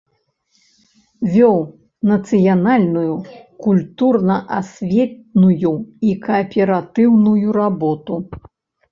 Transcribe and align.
Вёў 1.33 1.57
нацыянальную, 2.11 3.13
культурна-асветную 3.65 5.73
і 6.13 6.15
кааператыўную 6.25 7.47
работу. 7.59 8.13